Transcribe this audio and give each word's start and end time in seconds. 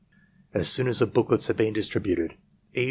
As 0.51 0.67
soon 0.67 0.87
as 0.87 0.97
the 0.97 1.05
booklets 1.05 1.45
have 1.45 1.57
been 1.57 1.73
distributed, 1.73 2.33
E. 2.73 2.79